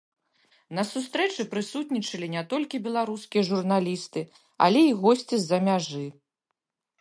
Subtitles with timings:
[0.77, 4.25] На сустрэчы прысутнічалі не толькі беларускія журналісты,
[4.69, 6.03] але і госці з-за мяжы.